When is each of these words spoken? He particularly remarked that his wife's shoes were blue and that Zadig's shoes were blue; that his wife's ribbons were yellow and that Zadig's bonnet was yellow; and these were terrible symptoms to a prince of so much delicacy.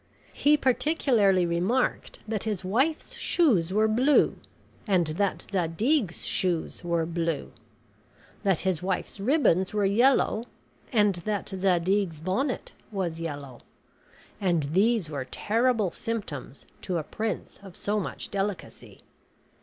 He 0.33 0.57
particularly 0.57 1.45
remarked 1.45 2.17
that 2.27 2.41
his 2.41 2.65
wife's 2.65 3.13
shoes 3.13 3.71
were 3.71 3.87
blue 3.87 4.37
and 4.87 5.05
that 5.05 5.45
Zadig's 5.51 6.25
shoes 6.25 6.83
were 6.83 7.05
blue; 7.05 7.51
that 8.41 8.61
his 8.61 8.81
wife's 8.81 9.19
ribbons 9.19 9.75
were 9.75 9.85
yellow 9.85 10.45
and 10.91 11.13
that 11.17 11.49
Zadig's 11.49 12.19
bonnet 12.19 12.71
was 12.91 13.19
yellow; 13.19 13.61
and 14.41 14.63
these 14.73 15.07
were 15.07 15.25
terrible 15.25 15.91
symptoms 15.91 16.65
to 16.81 16.97
a 16.97 17.03
prince 17.03 17.59
of 17.61 17.75
so 17.75 17.99
much 17.99 18.31
delicacy. 18.31 19.01